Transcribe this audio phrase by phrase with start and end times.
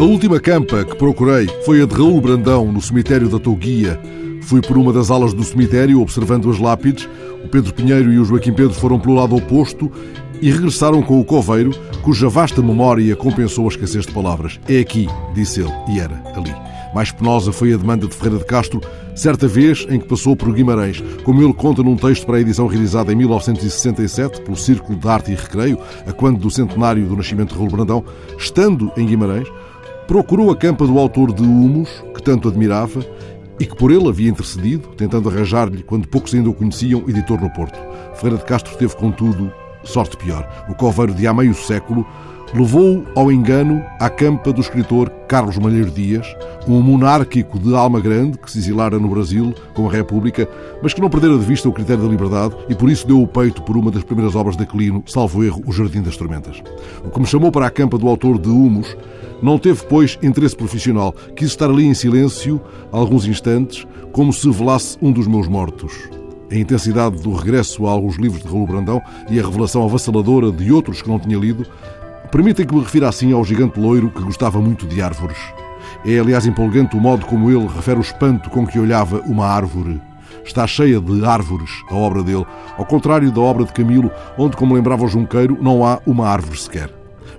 [0.00, 4.00] A última campa que procurei foi a de Raul Brandão, no cemitério da Touguia.
[4.44, 7.06] Fui por uma das alas do cemitério, observando as lápides.
[7.44, 9.92] O Pedro Pinheiro e o Joaquim Pedro foram pelo lado oposto
[10.40, 14.58] e regressaram com o coveiro, cuja vasta memória compensou a escassez de palavras.
[14.66, 16.54] É aqui, disse ele, e era ali.
[16.94, 18.80] Mais penosa foi a demanda de Ferreira de Castro,
[19.14, 22.66] certa vez em que passou por Guimarães, como ele conta num texto para a edição
[22.66, 27.50] realizada em 1967 pelo Círculo de Arte e Recreio, a quando do centenário do nascimento
[27.50, 28.02] de Raul Brandão,
[28.38, 29.46] estando em Guimarães,
[30.10, 32.98] procurou a campa do autor de Humus, que tanto admirava,
[33.60, 37.48] e que por ele havia intercedido, tentando arranjar-lhe, quando poucos ainda o conheciam, editor no
[37.50, 37.78] Porto.
[38.16, 39.52] Ferreira de Castro teve, contudo,
[39.84, 40.66] sorte pior.
[40.68, 42.04] O coveiro de há meio século
[42.52, 46.26] levou-o ao engano à campa do escritor Carlos Malheiro Dias,
[46.66, 50.48] um monárquico de alma grande que se exilara no Brasil com a República,
[50.82, 53.26] mas que não perdera de vista o critério da liberdade e por isso deu o
[53.26, 56.62] peito por uma das primeiras obras de Aquilino, salvo erro, O Jardim das Tormentas.
[57.04, 58.96] O que me chamou para a campa do autor de Humus
[59.42, 61.14] não teve, pois, interesse profissional.
[61.34, 62.60] Quis estar ali em silêncio,
[62.92, 66.10] alguns instantes, como se velasse um dos meus mortos.
[66.50, 70.72] A intensidade do regresso a alguns livros de Raul Brandão e a revelação avassaladora de
[70.72, 71.64] outros que não tinha lido
[72.30, 75.38] permitem que me refira assim ao gigante loiro que gostava muito de árvores.
[76.04, 80.00] É, aliás, empolgante o modo como ele refere o espanto com que olhava uma árvore.
[80.44, 84.74] Está cheia de árvores a obra dele, ao contrário da obra de Camilo, onde, como
[84.74, 86.90] lembrava o Junqueiro, não há uma árvore sequer.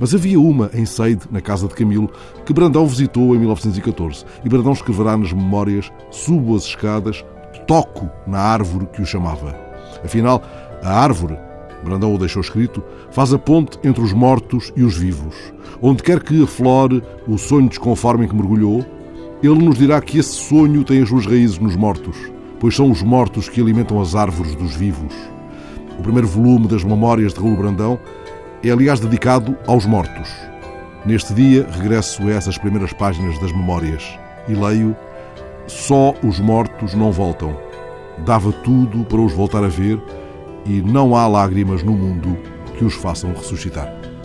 [0.00, 2.10] Mas havia uma em Seide, na casa de Camilo,
[2.44, 4.24] que Brandão visitou em 1914.
[4.44, 7.24] E Brandão escreverá nas memórias: Subo as escadas,
[7.66, 9.58] toco na árvore que o chamava.
[10.04, 10.42] Afinal,
[10.82, 11.38] a árvore,
[11.82, 15.34] Brandão o deixou escrito, faz a ponte entre os mortos e os vivos.
[15.80, 18.84] Onde quer que aflore o sonho desconforme em que mergulhou,
[19.42, 22.16] ele nos dirá que esse sonho tem as suas raízes nos mortos,
[22.58, 25.14] pois são os mortos que alimentam as árvores dos vivos.
[25.98, 27.98] O primeiro volume das Memórias de Raul Brandão
[28.62, 30.28] é, aliás, dedicado aos mortos.
[31.06, 34.96] Neste dia, regresso a essas primeiras páginas das Memórias e leio:
[35.66, 37.56] Só os mortos não voltam.
[38.24, 40.02] Dava tudo para os voltar a ver
[40.68, 42.36] e não há lágrimas no mundo
[42.76, 44.17] que os façam ressuscitar.